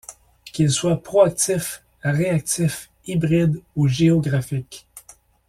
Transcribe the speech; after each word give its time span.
Qu’ils 0.45 0.71
soient 0.71 1.03
proactifs, 1.03 1.83
réactifs, 2.01 2.89
hybrides, 3.05 3.61
ou 3.75 3.87
géographiques. 3.87 4.87